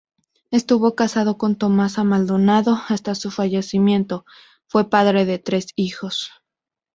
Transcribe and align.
Estuvo 0.49 0.95
casado 0.95 1.37
con 1.37 1.55
Tomasa 1.55 2.03
Maldonado 2.03 2.75
hasta 2.89 3.13
su 3.13 3.29
fallecimiento, 3.29 4.25
fue 4.65 4.89
padre 4.89 5.25
de 5.25 5.37
tres 5.37 5.67
hijos. 5.75 6.31